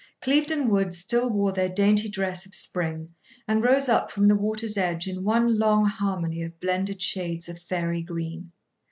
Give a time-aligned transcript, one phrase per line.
[0.19, 3.13] Clieveden Woods still wore their dainty dress of spring,
[3.47, 7.59] and rose up, from the water's edge, in one long harmony of blended shades of
[7.61, 8.51] fairy green.